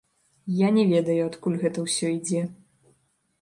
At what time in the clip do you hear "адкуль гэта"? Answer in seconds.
1.27-1.85